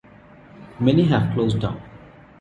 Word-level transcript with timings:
Many 0.79 1.03
have 1.09 1.31
closed 1.35 1.59
down. 1.61 1.79